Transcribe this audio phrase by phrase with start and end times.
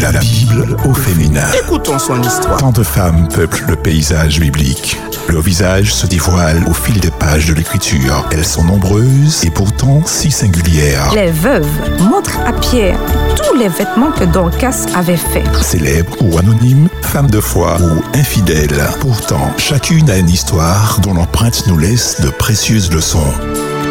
[0.00, 1.44] La Bible au féminin.
[1.62, 2.56] Écoutons son histoire.
[2.56, 4.98] Tant de femmes peuplent le paysage biblique.
[5.28, 8.26] Leur visage se dévoile au fil des pages de l'écriture.
[8.32, 11.12] Elles sont nombreuses et pourtant si singulières.
[11.14, 11.68] Les veuves
[12.00, 12.98] montrent à Pierre
[13.36, 15.44] tous les vêtements que Dorcas avait faits.
[15.60, 18.82] Célèbres ou anonymes, femmes de foi ou infidèles.
[19.00, 23.32] Pourtant, chacune a une histoire dont l'empreinte nous laisse de précieuses leçons.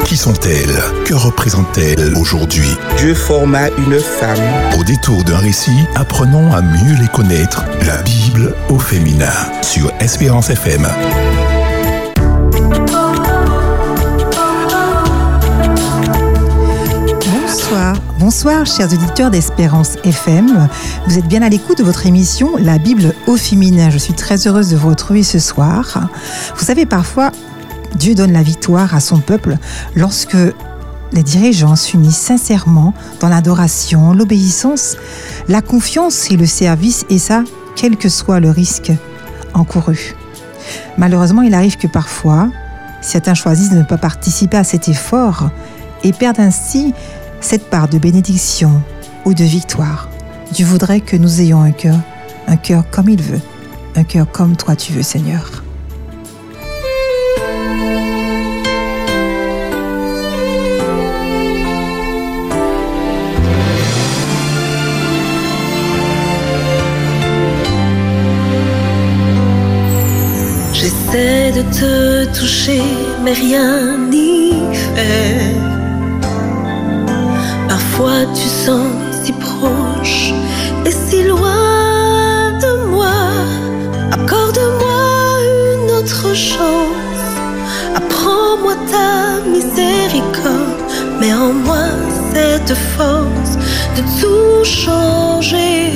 [0.05, 0.81] Qui sont-elles?
[1.05, 2.69] Que représentent-elles aujourd'hui?
[2.97, 4.39] Dieu forma une femme.
[4.79, 7.63] Au détour d'un récit, apprenons à mieux les connaître.
[7.85, 10.87] La Bible au féminin sur Espérance FM.
[17.31, 20.67] Bonsoir, bonsoir chers auditeurs d'Espérance FM.
[21.07, 23.89] Vous êtes bien à l'écoute de votre émission La Bible au féminin.
[23.91, 26.09] Je suis très heureuse de vous retrouver ce soir.
[26.55, 27.31] Vous savez, parfois,
[27.95, 29.57] Dieu donne la victoire à son peuple
[29.95, 30.37] lorsque
[31.11, 34.95] les dirigeants s'unissent sincèrement dans l'adoration, l'obéissance,
[35.47, 37.43] la confiance et le service, et ça,
[37.75, 38.91] quel que soit le risque
[39.53, 40.15] encouru.
[40.97, 42.49] Malheureusement, il arrive que parfois,
[43.01, 45.49] certains choisissent de ne pas participer à cet effort
[46.03, 46.93] et perdent ainsi
[47.41, 48.81] cette part de bénédiction
[49.25, 50.09] ou de victoire.
[50.51, 51.99] Dieu voudrait que nous ayons un cœur,
[52.47, 53.41] un cœur comme il veut,
[53.95, 55.63] un cœur comme toi tu veux, Seigneur.
[71.71, 72.81] Te toucher,
[73.23, 74.53] mais rien n'y
[74.95, 75.55] fait.
[77.67, 78.87] Parfois tu sens
[79.23, 80.33] si proche
[80.85, 83.19] et si loin de moi.
[84.11, 85.01] Accorde-moi
[85.55, 87.25] une autre chance.
[87.95, 90.81] Apprends-moi ta miséricorde.
[91.19, 91.87] Mets en moi
[92.33, 93.57] cette force
[93.95, 95.91] de tout changer.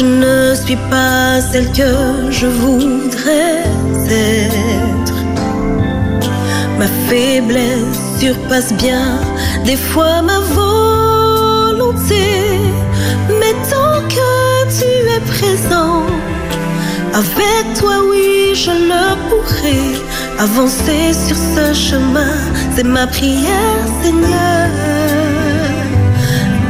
[0.00, 3.64] Je ne suis pas celle que je voudrais
[4.08, 5.18] être.
[6.78, 9.18] Ma faiblesse surpasse bien
[9.66, 12.24] des fois ma volonté.
[13.28, 14.30] Mais tant que
[14.78, 16.06] tu es présent,
[17.12, 19.82] avec toi oui je le pourrai.
[20.38, 22.36] Avancer sur ce chemin,
[22.74, 24.70] c'est ma prière Seigneur.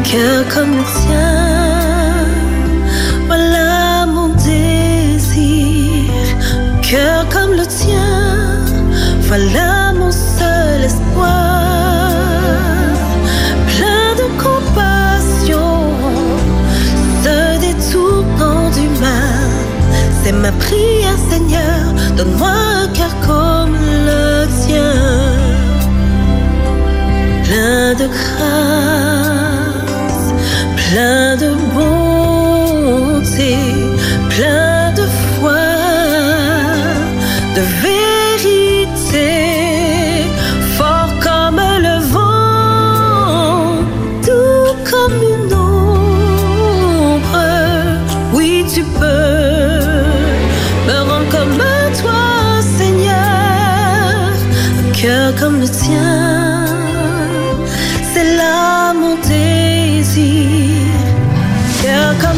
[0.02, 1.49] Cœur comme le tien,
[9.30, 12.10] voilà mon seul espoir.
[13.72, 15.70] Plein de compassion,
[17.22, 19.50] se détournant du mal.
[20.20, 21.82] C'est ma prière, Seigneur.
[22.16, 22.50] Donne-moi
[22.82, 23.76] un cœur comme
[24.08, 24.98] le tien.
[27.44, 29.09] Plein de grâce,
[48.80, 49.82] tu peux
[50.86, 51.58] me rendre comme
[52.00, 54.32] toi, Seigneur,
[54.80, 56.66] un cœur comme le tien.
[58.12, 60.86] C'est là mon désir,
[61.82, 62.29] cœur comme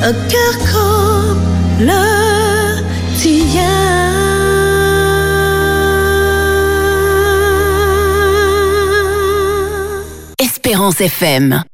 [0.00, 1.42] Un cœur comme
[1.80, 2.04] le
[3.16, 3.64] tien.
[10.38, 11.64] Espérance FM.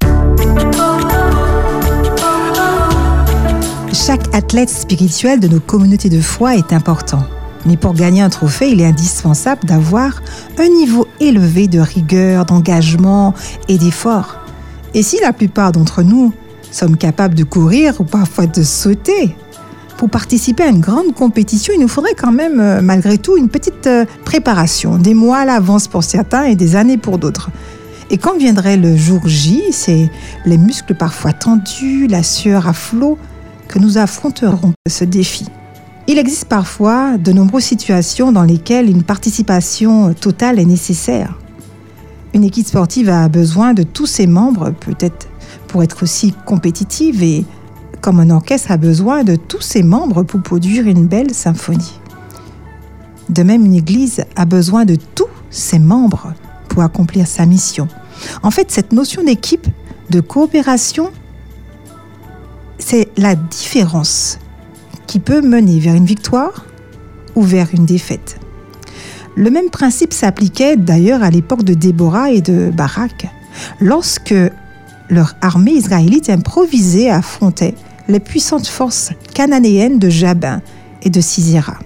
[4.06, 7.22] Chaque athlète spirituel de nos communautés de foi est important.
[7.64, 10.20] Mais pour gagner un trophée, il est indispensable d'avoir
[10.58, 13.32] un niveau élevé de rigueur, d'engagement
[13.66, 14.36] et d'effort.
[14.92, 16.34] Et si la plupart d'entre nous
[16.70, 19.34] sommes capables de courir ou parfois de sauter,
[19.96, 23.48] pour participer à une grande compétition, il nous faudrait quand même, euh, malgré tout, une
[23.48, 27.48] petite euh, préparation, des mois à l'avance pour certains et des années pour d'autres.
[28.10, 30.10] Et quand viendrait le jour J, c'est
[30.44, 33.16] les muscles parfois tendus, la sueur à flot,
[33.78, 35.46] nous affronterons ce défi.
[36.06, 41.38] Il existe parfois de nombreuses situations dans lesquelles une participation totale est nécessaire.
[42.34, 45.28] Une équipe sportive a besoin de tous ses membres, peut-être
[45.68, 47.44] pour être aussi compétitive, et
[48.00, 51.98] comme un orchestre a besoin de tous ses membres pour produire une belle symphonie.
[53.30, 56.34] De même, une église a besoin de tous ses membres
[56.68, 57.88] pour accomplir sa mission.
[58.42, 59.66] En fait, cette notion d'équipe,
[60.10, 61.10] de coopération,
[63.16, 64.38] la différence
[65.06, 66.64] qui peut mener vers une victoire
[67.34, 68.38] ou vers une défaite.
[69.36, 73.26] Le même principe s'appliquait d'ailleurs à l'époque de Déborah et de Barak,
[73.80, 74.34] lorsque
[75.10, 77.74] leur armée israélite improvisée affrontait
[78.08, 80.60] les puissantes forces cananéennes de Jabin
[81.02, 81.78] et de Sisera.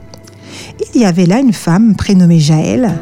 [0.94, 3.00] Il y avait là une femme prénommée Jaël,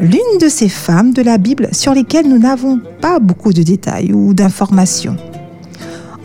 [0.00, 4.12] l'une de ces femmes de la Bible sur lesquelles nous n'avons pas beaucoup de détails
[4.12, 5.16] ou d'informations.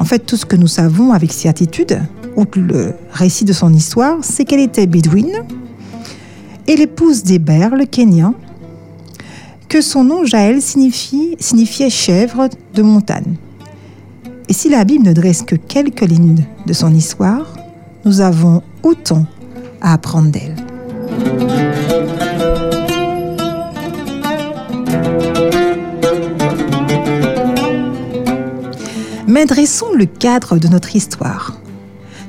[0.01, 2.01] En fait, tout ce que nous savons avec certitude,
[2.36, 5.44] outre le récit de son histoire, c'est qu'elle était bédouine
[6.65, 8.33] et l'épouse d'Héber, le Kenyan,
[9.69, 13.36] que son nom Jaël signifiait chèvre de montagne.
[14.50, 17.53] Et si la Bible ne dresse que quelques lignes de son histoire,
[18.03, 19.27] nous avons autant
[19.81, 20.56] à apprendre d'elle.
[29.31, 31.57] Mais dressons le cadre de notre histoire.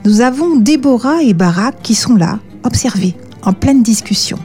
[0.05, 4.39] Nous avons Déborah et Barak qui sont là, observés, en pleine discussion.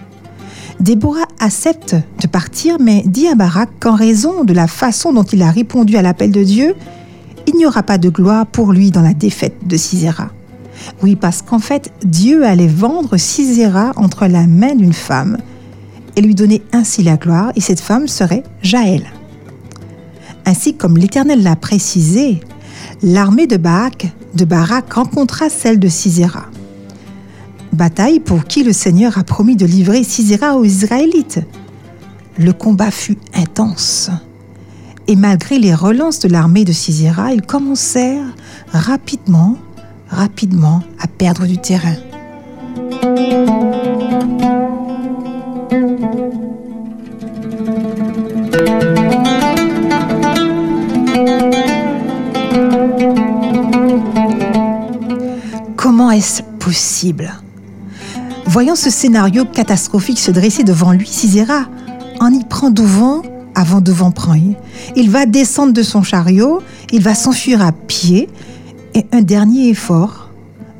[0.79, 5.43] Déborah accepte de partir, mais dit à Barak qu'en raison de la façon dont il
[5.43, 6.73] a répondu à l'appel de Dieu,
[7.45, 10.31] il n'y aura pas de gloire pour lui dans la défaite de Sisera.
[11.03, 15.37] Oui, parce qu'en fait, Dieu allait vendre Sisera entre la main d'une femme
[16.15, 19.03] et lui donner ainsi la gloire, et cette femme serait Jaël.
[20.47, 22.39] Ainsi comme l'Éternel l'a précisé,
[23.03, 26.45] l'armée de Barak, de Barak rencontra celle de Sisera.
[27.73, 31.41] Bataille pour qui le Seigneur a promis de livrer Sisera aux Israélites.
[32.37, 34.09] Le combat fut intense.
[35.09, 38.33] Et malgré les relances de l'armée de Sisera, ils commencèrent
[38.71, 39.57] rapidement,
[40.07, 41.95] rapidement à perdre du terrain.
[56.07, 57.33] Comment est-ce possible?
[58.45, 61.65] Voyant ce scénario catastrophique se dresser devant lui, Sisera
[62.21, 63.23] en y prend devant
[63.55, 64.55] avant de vent prendre.
[64.95, 66.63] Il va descendre de son chariot,
[66.93, 68.29] il va s'enfuir à pied
[68.93, 70.29] et un dernier effort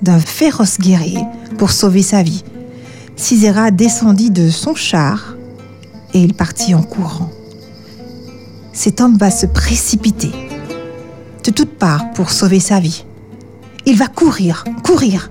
[0.02, 1.26] d'un féroce guerrier
[1.58, 2.46] pour sauver sa vie.
[3.18, 5.36] Sisera descendit de son char
[6.14, 7.32] et il partit en courant.
[8.72, 10.32] Cet homme va se précipiter
[11.44, 13.04] de toutes parts pour sauver sa vie.
[13.90, 15.30] Il va courir, courir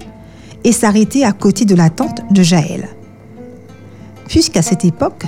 [0.64, 2.88] et s'arrêter à côté de la tente de Jaël.
[4.28, 5.24] Puisqu'à cette époque,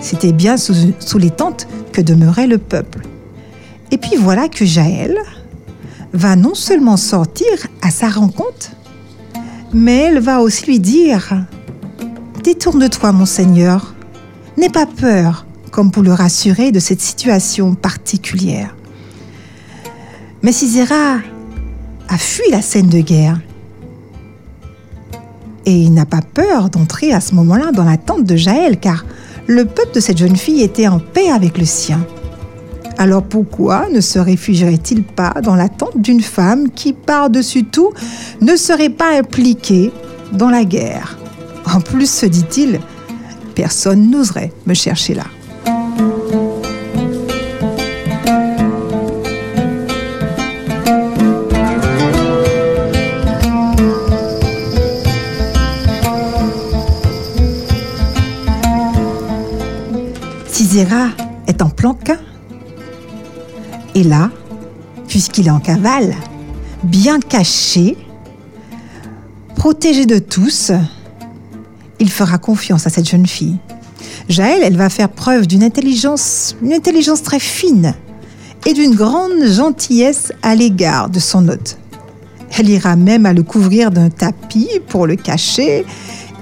[0.00, 0.74] c'était bien sous,
[1.16, 3.02] les tentes que demeurait le peuple.
[3.92, 5.16] Et puis voilà que Jaël
[6.12, 7.46] va non seulement sortir
[7.82, 8.72] à sa rencontre,
[9.72, 11.46] mais elle va aussi lui dire
[12.42, 13.94] Détourne-toi, mon Seigneur,
[14.56, 18.74] n'aie pas peur, comme pour le rassurer de cette situation particulière.
[20.42, 21.18] Mais Sisera
[22.08, 23.40] a fui la scène de guerre
[25.66, 29.04] et il n'a pas peur d'entrer à ce moment-là dans la tente de Jaël, car
[29.48, 32.06] le peuple de cette jeune fille était en paix avec le sien.
[32.98, 37.92] Alors pourquoi ne se réfugierait-il pas dans la tente d'une femme qui, par-dessus tout,
[38.40, 39.92] ne serait pas impliquée
[40.32, 41.18] dans la guerre?
[41.74, 42.80] En plus, se dit-il,
[43.54, 45.24] personne n'oserait me chercher là.
[61.62, 62.18] En planquin.
[63.94, 64.30] Et là,
[65.08, 66.14] puisqu'il est en cavale,
[66.82, 67.96] bien caché,
[69.54, 70.72] protégé de tous,
[71.98, 73.56] il fera confiance à cette jeune fille.
[74.28, 77.94] Jaël, elle va faire preuve d'une intelligence, une intelligence très fine
[78.66, 81.78] et d'une grande gentillesse à l'égard de son hôte.
[82.58, 85.84] Elle ira même à le couvrir d'un tapis pour le cacher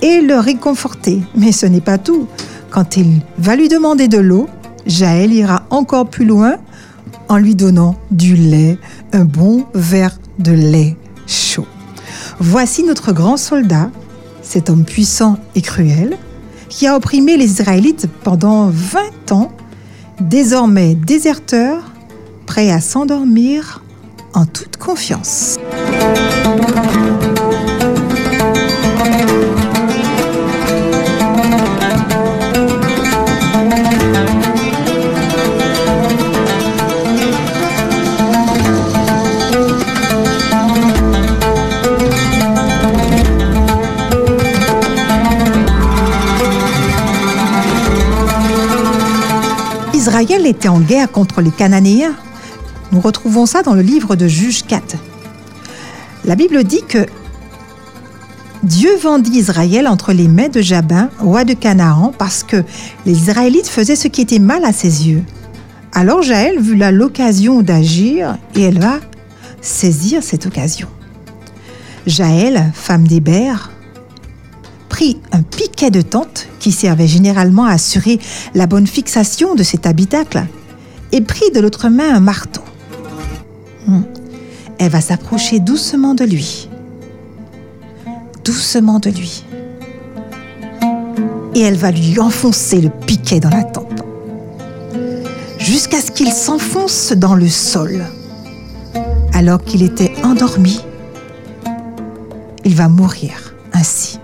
[0.02, 1.20] et le réconforter.
[1.36, 2.26] Mais ce n'est pas tout.
[2.70, 4.48] Quand il va lui demander de l'eau,
[4.86, 6.56] Jaël ira encore plus loin
[7.28, 8.78] en lui donnant du lait,
[9.12, 11.66] un bon verre de lait chaud.
[12.38, 13.90] Voici notre grand soldat,
[14.42, 16.18] cet homme puissant et cruel,
[16.68, 19.52] qui a opprimé les Israélites pendant 20 ans,
[20.20, 21.92] désormais déserteur,
[22.46, 23.82] prêt à s'endormir
[24.34, 25.58] en toute confiance.
[50.44, 52.14] Était en guerre contre les Cananéens.
[52.92, 54.96] Nous retrouvons ça dans le livre de Juge 4.
[56.26, 57.06] La Bible dit que
[58.62, 62.62] Dieu vendit Israël entre les mains de Jabin, roi de Canaan, parce que
[63.06, 65.22] les Israélites faisaient ce qui était mal à ses yeux.
[65.92, 69.00] Alors Jaël vit là l'occasion d'agir et elle va
[69.62, 70.88] saisir cette occasion.
[72.06, 73.70] Jaël, femme d'Hébert,
[74.94, 78.20] prit un piquet de tente qui servait généralement à assurer
[78.54, 80.46] la bonne fixation de cet habitacle
[81.10, 82.60] et prit de l'autre main un marteau.
[83.88, 84.02] Hmm.
[84.78, 86.68] Elle va s'approcher doucement de lui.
[88.44, 89.42] Doucement de lui.
[91.56, 94.00] Et elle va lui enfoncer le piquet dans la tempe.
[95.58, 98.04] Jusqu'à ce qu'il s'enfonce dans le sol.
[99.32, 100.80] Alors qu'il était endormi,
[102.64, 104.20] il va mourir ainsi.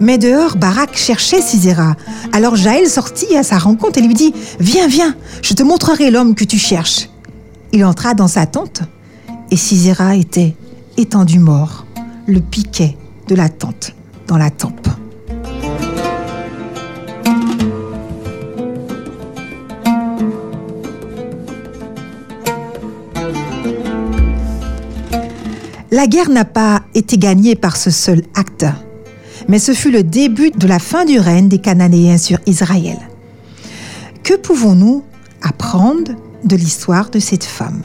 [0.00, 1.96] Mais dehors, Barak cherchait Sisera.
[2.32, 6.34] Alors Jaël sortit à sa rencontre et lui dit Viens, viens, je te montrerai l'homme
[6.34, 7.08] que tu cherches.
[7.72, 8.82] Il entra dans sa tente
[9.50, 10.54] et Sisera était
[10.96, 11.86] étendu mort,
[12.26, 13.94] le piquet de la tente
[14.26, 14.88] dans la tempe.
[25.90, 28.66] La guerre n'a pas été gagnée par ce seul acte,
[29.46, 32.98] mais ce fut le début de la fin du règne des Cananéens sur Israël.
[34.22, 35.04] Que pouvons-nous
[35.42, 36.12] apprendre
[36.44, 37.82] de l'histoire de cette femme?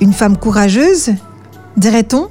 [0.00, 1.14] Une femme courageuse,
[1.76, 2.28] dirait-on?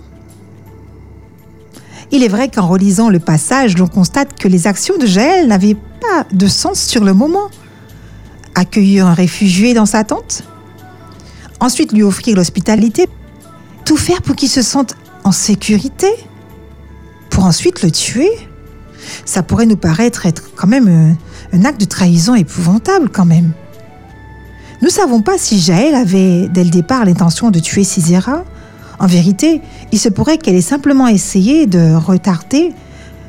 [2.12, 5.76] Il est vrai qu'en relisant le passage, l'on constate que les actions de Jaël n'avaient
[5.76, 7.50] pas de sens sur le moment.
[8.54, 10.44] Accueillir un réfugié dans sa tente?
[11.60, 13.08] Ensuite lui offrir l'hospitalité?
[13.86, 16.08] Tout faire pour qu'il se sente en sécurité?
[17.36, 18.32] Pour ensuite le tuer
[19.26, 23.52] Ça pourrait nous paraître être quand même un, un acte de trahison épouvantable quand même.
[24.82, 28.46] Nous ne savons pas si Jaël avait dès le départ l'intention de tuer Sisera.
[29.00, 29.62] En vérité,
[29.92, 32.72] il se pourrait qu'elle ait simplement essayé de retarder,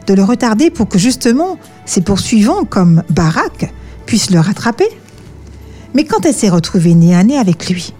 [0.07, 3.75] de le retarder pour que justement ses poursuivants comme Barak
[4.07, 4.89] puissent le rattraper.
[5.95, 7.93] Mais quand elle s'est retrouvée nez à nez avec lui,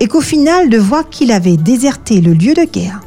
[0.00, 3.00] et qu'au final de voir qu'il avait déserté le lieu de guerre,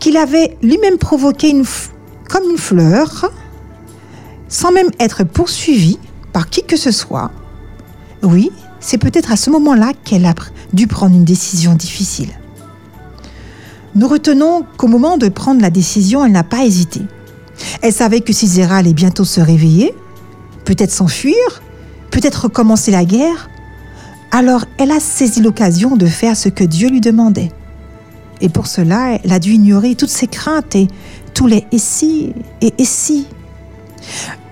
[0.00, 1.64] qu'il avait lui-même provoqué une
[2.28, 3.30] comme une fleur,
[4.48, 5.98] sans même être poursuivi
[6.32, 7.30] par qui que ce soit,
[8.22, 10.34] oui, c'est peut-être à ce moment-là qu'elle a
[10.72, 12.30] dû prendre une décision difficile.
[13.94, 17.00] Nous retenons qu'au moment de prendre la décision, elle n'a pas hésité.
[17.82, 19.92] Elle savait que Sisera allait bientôt se réveiller,
[20.64, 21.34] peut-être s'enfuir,
[22.10, 23.50] peut-être recommencer la guerre.
[24.30, 27.50] Alors elle a saisi l'occasion de faire ce que Dieu lui demandait.
[28.40, 30.88] Et pour cela, elle a dû ignorer toutes ses craintes et
[31.34, 33.26] tous les et si et et si.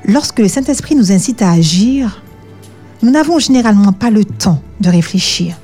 [0.04, 2.22] Lorsque le Saint-Esprit nous incite à agir,
[3.02, 5.56] nous n'avons généralement pas le temps de réfléchir.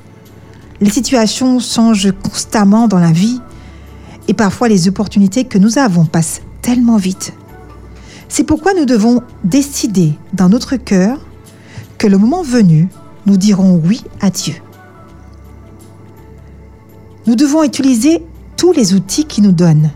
[0.81, 3.39] Les situations changent constamment dans la vie
[4.27, 7.33] et parfois les opportunités que nous avons passent tellement vite.
[8.27, 11.19] C'est pourquoi nous devons décider dans notre cœur
[11.97, 12.89] que le moment venu,
[13.25, 14.55] nous dirons oui à Dieu.
[17.27, 18.23] Nous devons utiliser
[18.55, 19.89] tous les outils qu'il nous donne.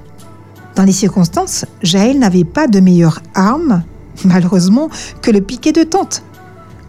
[0.75, 3.83] Dans les circonstances, Jaël n'avait pas de meilleure arme,
[4.25, 4.89] malheureusement,
[5.21, 6.23] que le piquet de tente.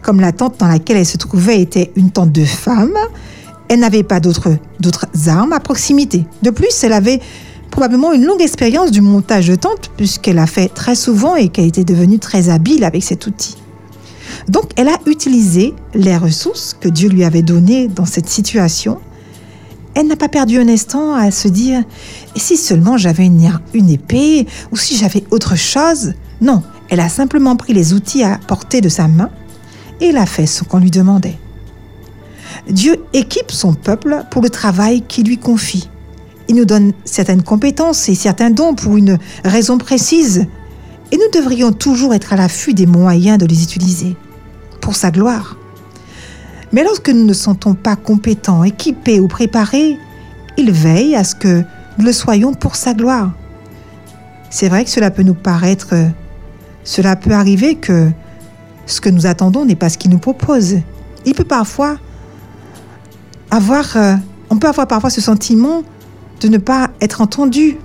[0.01, 2.97] Comme la tente dans laquelle elle se trouvait était une tente de femme,
[3.67, 6.25] elle n'avait pas d'autres d'autres armes à proximité.
[6.41, 7.21] De plus, elle avait
[7.69, 11.67] probablement une longue expérience du montage de tente, puisqu'elle a fait très souvent et qu'elle
[11.67, 13.57] était devenue très habile avec cet outil.
[14.49, 18.99] Donc, elle a utilisé les ressources que Dieu lui avait données dans cette situation
[19.95, 21.83] elle n'a pas perdu un instant à se dire
[22.35, 26.13] et si seulement j'avais une, épée ou si j'avais autre chose?
[26.39, 29.29] Non, elle a simplement pris les outils à portée de sa main
[29.99, 31.37] et elle a fait ce qu'on lui demandait.
[32.69, 35.89] Dieu équipe son peuple pour le travail qu'il lui confie.
[36.47, 40.47] Il nous donne certaines compétences et certains dons pour une raison précise.
[41.11, 44.15] Et nous devrions toujours être à l'affût des moyens de les utiliser
[44.79, 45.57] pour sa gloire.
[46.73, 49.97] Mais lorsque nous ne sentons pas compétents, équipés ou préparés,
[50.57, 51.63] il veille à ce que
[51.97, 53.31] nous le soyons pour sa gloire.
[54.49, 55.95] C'est vrai que cela peut nous paraître,
[56.83, 58.09] cela peut arriver que
[58.85, 60.77] ce que nous attendons n'est pas ce qu'il nous propose.
[61.25, 61.97] Il peut parfois
[63.49, 64.15] avoir, euh,
[64.49, 65.83] on peut avoir parfois ce sentiment
[66.41, 67.77] de ne pas être entendu.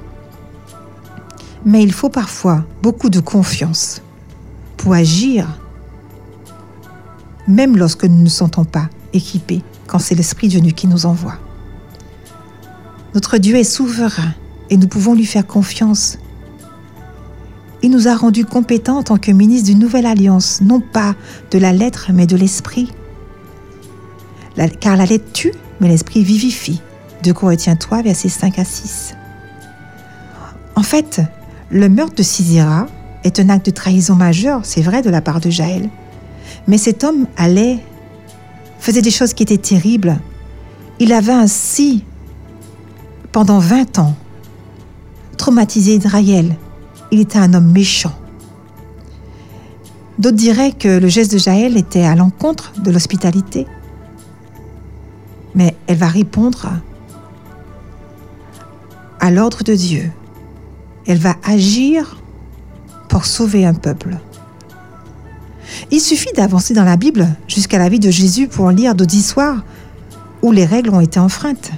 [1.64, 4.00] Mais il faut parfois beaucoup de confiance
[4.76, 5.47] pour agir,
[7.49, 11.07] même lorsque nous ne nous sentons pas équipés, quand c'est l'Esprit de Dieu qui nous
[11.07, 11.37] envoie.
[13.15, 14.35] Notre Dieu est souverain
[14.71, 16.19] et nous pouvons lui faire confiance.
[17.83, 21.15] Il nous a rendus compétents en tant que ministres d'une nouvelle alliance, non pas
[21.50, 22.93] de la lettre, mais de l'esprit.
[24.81, 26.81] Car la lettre tue, mais l'esprit vivifie.
[27.23, 29.15] 2 Corinthiens 3, versets 5 à 6.
[30.75, 31.21] En fait,
[31.71, 32.87] le meurtre de Sisera
[33.25, 35.88] est un acte de trahison majeur, c'est vrai, de la part de Jaël.
[36.68, 37.78] Mais cet homme allait,
[38.78, 40.18] faisait des choses qui étaient terribles.
[40.99, 42.04] Il avait ainsi,
[43.32, 44.14] pendant 20 ans,
[45.37, 46.56] traumatisé Israël.
[47.11, 48.14] Il était un homme méchant.
[50.18, 53.66] D'autres diraient que le geste de Jaël était à l'encontre de l'hospitalité.
[55.54, 56.70] Mais elle va répondre
[59.20, 60.11] à l'ordre de Dieu.
[61.06, 62.16] Elle va agir
[63.08, 64.16] pour sauver un peuple.
[65.93, 69.64] Il suffit d'avancer dans la Bible jusqu'à la vie de Jésus pour lire d'autres histoires
[70.43, 71.71] où les règles ont été enfreintes.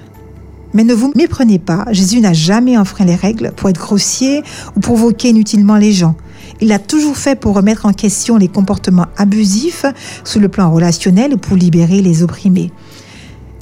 [0.72, 4.42] Mais ne vous méprenez pas, Jésus n'a jamais enfreint les règles pour être grossier
[4.76, 6.14] ou provoquer inutilement les gens.
[6.60, 9.84] Il l'a toujours fait pour remettre en question les comportements abusifs
[10.24, 12.72] sur le plan relationnel ou pour libérer les opprimés.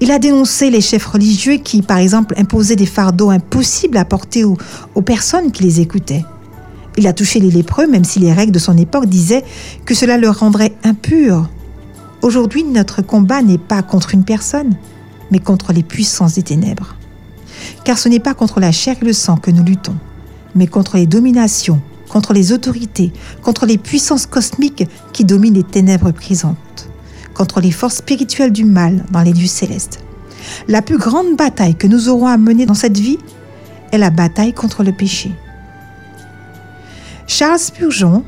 [0.01, 4.45] Il a dénoncé les chefs religieux qui, par exemple, imposaient des fardeaux impossibles à porter
[4.45, 6.25] aux personnes qui les écoutaient.
[6.97, 9.45] Il a touché les lépreux, même si les règles de son époque disaient
[9.85, 11.49] que cela le rendrait impur.
[12.23, 14.75] Aujourd'hui, notre combat n'est pas contre une personne,
[15.31, 16.97] mais contre les puissances des ténèbres.
[17.85, 19.97] Car ce n'est pas contre la chair et le sang que nous luttons,
[20.55, 26.13] mais contre les dominations, contre les autorités, contre les puissances cosmiques qui dominent les ténèbres
[26.13, 26.89] brisantes,
[27.35, 30.03] contre les forces spirituelles du mal dans les lieux célestes.
[30.69, 33.19] La plus grande bataille que nous aurons à mener dans cette vie
[33.93, 35.33] est la bataille contre le péché.
[37.27, 38.25] Charles Spurgeon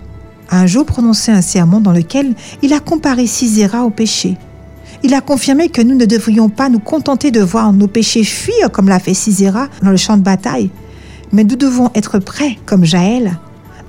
[0.50, 4.36] a un jour prononcé un sermon dans lequel il a comparé Sisera au péché.
[5.02, 8.70] Il a confirmé que nous ne devrions pas nous contenter de voir nos péchés fuir
[8.72, 10.70] comme l'a fait Sisera dans le champ de bataille,
[11.32, 13.38] mais nous devons être prêts, comme Jaël,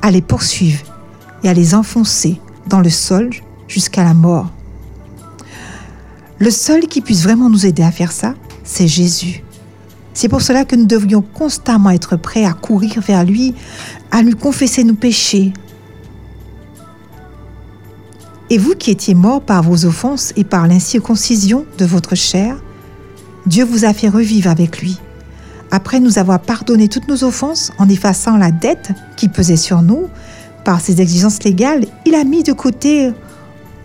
[0.01, 0.83] à les poursuivre
[1.43, 3.31] et à les enfoncer dans le sol
[3.67, 4.51] jusqu'à la mort.
[6.37, 9.43] Le seul qui puisse vraiment nous aider à faire ça, c'est Jésus.
[10.19, 13.55] C'est pour cela que nous devrions constamment être prêts à courir vers lui,
[14.11, 15.53] à lui confesser nos péchés.
[18.49, 22.57] Et vous qui étiez morts par vos offenses et par l'incirconcision de votre chair,
[23.45, 24.99] Dieu vous a fait revivre avec lui.
[25.71, 30.09] Après nous avoir pardonné toutes nos offenses en effaçant la dette qui pesait sur nous
[30.65, 33.13] par ses exigences légales, il a mis de côté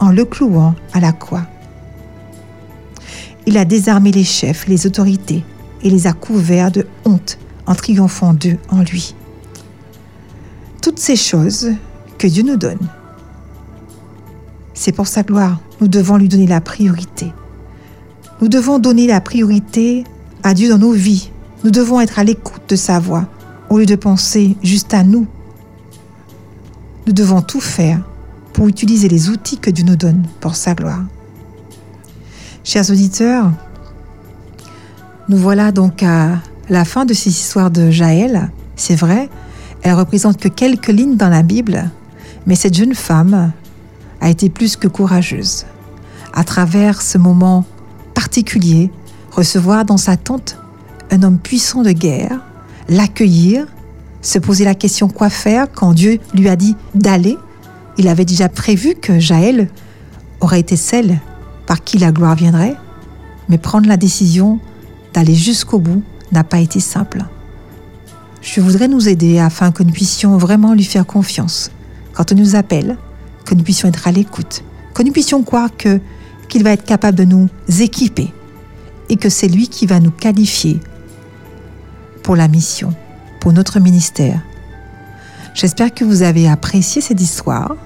[0.01, 1.47] en le clouant à la croix.
[3.47, 5.44] Il a désarmé les chefs, les autorités,
[5.85, 9.14] et les a couverts de honte en triomphant d'eux en lui.
[10.83, 11.70] Toutes ces choses
[12.18, 12.88] que Dieu nous donne,
[14.73, 15.61] c'est pour sa gloire.
[15.81, 17.33] Nous devons lui donner la priorité.
[18.40, 20.05] Nous devons donner la priorité
[20.42, 21.31] à Dieu dans nos vies.
[21.62, 23.27] Nous devons être à l'écoute de sa voix
[23.70, 25.27] au lieu de penser juste à nous.
[27.07, 28.01] Nous devons tout faire
[28.53, 31.05] pour utiliser les outils que Dieu nous donne pour sa gloire.
[32.62, 33.51] Chers auditeurs,
[35.29, 38.51] nous voilà donc à la fin de ces histoires de Jaël.
[38.77, 39.29] C'est vrai,
[39.83, 41.91] elle représente que quelques lignes dans la Bible,
[42.47, 43.53] mais cette jeune femme
[44.21, 45.65] a été plus que courageuse.
[46.35, 47.65] À travers ce moment
[48.15, 48.91] particulier,
[49.31, 50.59] recevoir dans sa tente
[51.11, 52.41] un homme puissant de guerre,
[52.89, 53.67] l'accueillir,
[54.21, 57.39] se poser la question quoi faire quand Dieu lui a dit d'aller.
[57.99, 59.69] Il avait déjà prévu que Jaël
[60.41, 61.21] aurait été celle
[61.67, 62.77] par qui la gloire viendrait,
[63.49, 64.61] mais prendre la décision
[65.14, 67.24] d'aller jusqu'au bout n'a pas été simple.
[68.42, 71.70] Je voudrais nous aider afin que nous puissions vraiment lui faire confiance
[72.12, 72.98] quand on nous appelle,
[73.46, 76.00] que nous puissions être à l'écoute, que nous puissions croire que
[76.48, 77.48] qu'il va être capable de nous
[77.81, 78.33] équiper
[79.09, 80.79] et que c'est lui qui va nous qualifier
[82.22, 82.92] pour la mission,
[83.40, 84.40] pour notre ministère.
[85.55, 87.77] J'espère que vous avez apprécié cette histoire,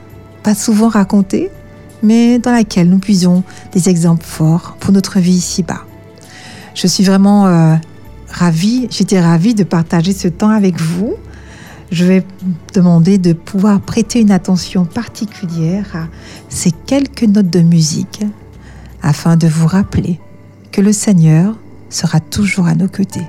[0.42, 1.50] pas souvent racontée,
[2.02, 5.87] mais dans laquelle nous puisons des exemples forts pour notre vie ici-bas.
[6.80, 7.74] Je suis vraiment euh,
[8.28, 11.14] ravie, j'étais ravie de partager ce temps avec vous.
[11.90, 12.24] Je vais
[12.72, 16.06] demander de pouvoir prêter une attention particulière à
[16.48, 18.24] ces quelques notes de musique
[19.02, 20.20] afin de vous rappeler
[20.70, 21.56] que le Seigneur
[21.90, 23.26] sera toujours à nos côtés.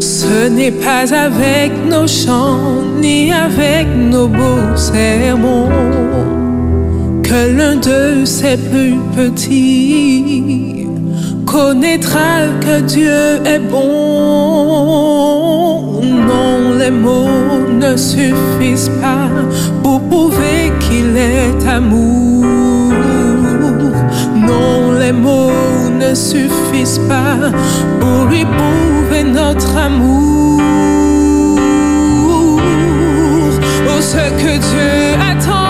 [0.00, 5.68] Ce n'est pas avec nos chants ni avec nos beaux sermons
[7.22, 10.86] que l'un de ses plus petits
[11.44, 13.90] connaîtra que Dieu est bon.
[16.02, 19.28] Non, les mots ne suffisent pas
[19.82, 22.31] pour prouver qu'il est amour.
[25.12, 27.50] Les mots ne suffisent pas
[28.00, 30.60] pour lui prouver notre amour.
[33.88, 34.94] Oh, ce que Dieu
[35.30, 35.61] attend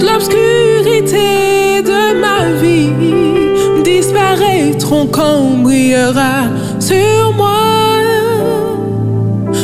[0.00, 2.92] L'obscurité de ma vie
[3.82, 6.44] disparaîtront quand brillera
[6.78, 7.48] sur moi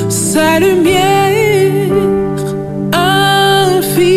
[0.08, 1.92] sa lumière
[2.92, 4.14] infinie.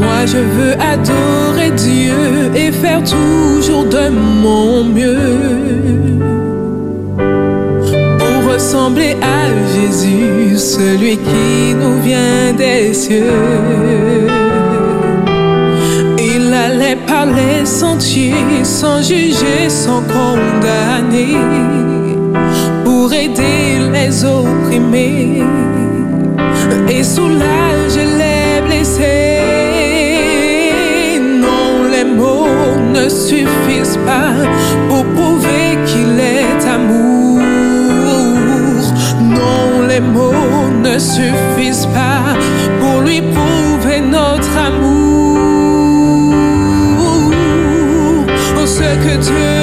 [0.00, 5.25] Moi je veux adorer Dieu et faire toujours de mon mieux
[8.86, 14.28] à Jésus, celui qui nous vient des cieux.
[16.18, 21.36] Il allait par les sentiers sans juger, sans condamner,
[22.84, 25.42] pour aider les opprimés
[26.88, 29.40] et soulager les blessés.
[31.40, 32.46] Non, les mots
[32.94, 34.32] ne suffisent pas
[34.88, 36.05] pour prouver qu'il
[39.96, 42.34] les mots ne suffisent pas
[42.80, 45.38] pour lui prouver notre amour.
[48.58, 49.55] Oh, ce que Dieu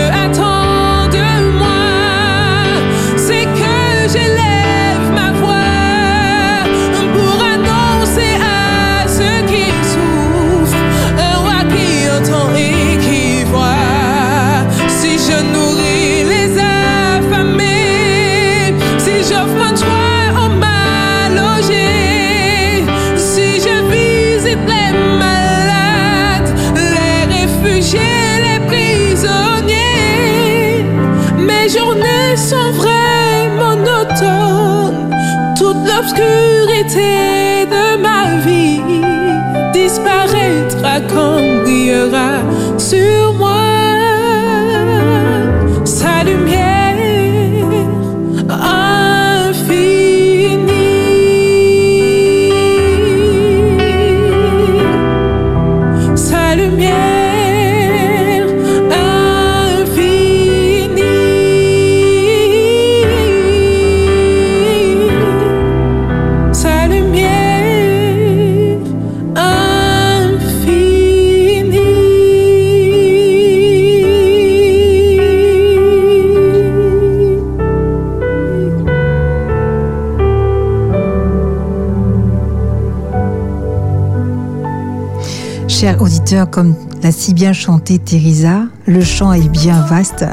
[36.03, 37.22] l'obscurité
[85.83, 90.23] Chers auditeurs, comme l'a si bien chanté Teresa, le chant est bien vaste.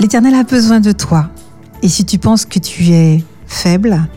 [0.00, 1.30] L'Éternel a besoin de toi.
[1.82, 4.08] Et si tu penses que tu es faible,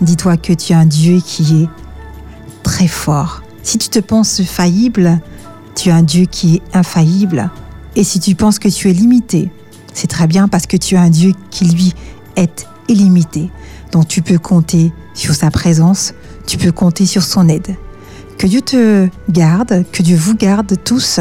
[0.00, 1.68] Dis-toi que tu as un Dieu qui est
[2.62, 3.42] très fort.
[3.62, 5.20] Si tu te penses faillible,
[5.74, 7.50] tu as un Dieu qui est infaillible.
[7.94, 9.50] Et si tu penses que tu es limité,
[9.92, 11.92] c'est très bien parce que tu as un Dieu qui, lui,
[12.36, 13.50] est illimité.
[13.90, 16.14] Donc tu peux compter sur sa présence,
[16.46, 17.76] tu peux compter sur son aide.
[18.42, 21.20] Que Dieu te garde, que Dieu vous garde tous,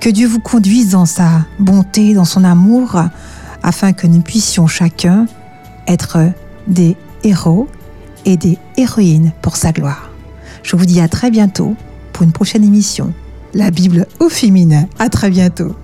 [0.00, 3.02] que Dieu vous conduise dans sa bonté, dans son amour,
[3.64, 5.26] afin que nous puissions chacun
[5.88, 6.18] être
[6.68, 7.66] des héros
[8.24, 10.10] et des héroïnes pour sa gloire.
[10.62, 11.74] Je vous dis à très bientôt
[12.12, 13.12] pour une prochaine émission.
[13.54, 14.84] La Bible au féminin.
[15.00, 15.74] À très bientôt.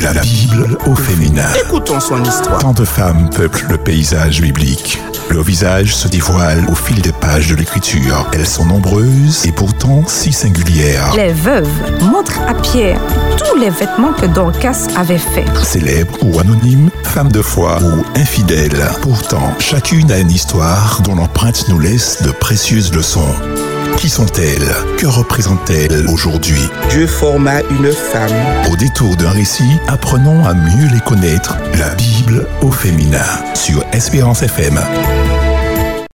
[0.00, 1.48] La Bible au féminin.
[1.66, 2.60] Écoutons son histoire.
[2.60, 5.00] Tant de femmes peuplent le paysage biblique.
[5.30, 8.26] Leur visage se dévoile au fil des pages de l'écriture.
[8.32, 11.14] Elles sont nombreuses et pourtant si singulières.
[11.14, 11.68] Les veuves
[12.00, 13.00] montrent à Pierre
[13.36, 15.46] tous les vêtements que Dorcas avait faits.
[15.62, 18.88] Célèbres ou anonymes, femmes de foi ou infidèles.
[19.02, 23.34] Pourtant, chacune a une histoire dont l'empreinte nous laisse de précieuses leçons.
[23.98, 24.72] Qui sont-elles?
[24.96, 26.60] Que représentent-elles aujourd'hui?
[26.88, 28.30] Dieu forma une femme.
[28.70, 31.56] Au détour d'un récit, apprenons à mieux les connaître.
[31.76, 34.78] La Bible au féminin sur Espérance FM.